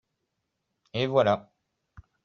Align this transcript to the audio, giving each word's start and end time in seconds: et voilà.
et 0.93 1.05
voilà. 1.05 1.53